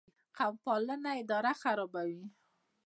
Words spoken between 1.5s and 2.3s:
خرابوي